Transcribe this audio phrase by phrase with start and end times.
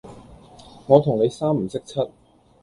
[0.87, 2.01] 我同你三唔識七